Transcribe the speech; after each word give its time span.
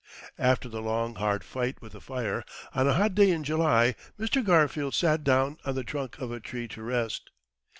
After 0.39 0.67
the 0.67 0.81
long, 0.81 1.13
hard 1.13 1.43
fight 1.43 1.79
with 1.79 1.91
the 1.91 2.01
fire, 2.01 2.43
on 2.73 2.87
a 2.87 2.95
hot 2.95 3.13
day 3.13 3.29
in 3.29 3.43
July, 3.43 3.93
Mr. 4.19 4.43
Garfield 4.43 4.95
sat 4.95 5.23
down 5.23 5.59
on 5.63 5.75
the 5.75 5.83
trunk 5.83 6.17
of 6.17 6.31
a 6.31 6.39
tree 6.39 6.67
to 6.69 6.81
rest. 6.81 7.29